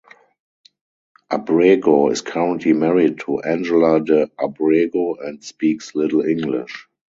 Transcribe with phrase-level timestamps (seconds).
[1.29, 6.87] Abrego is currently married to Angela de Abrego and speaks little English.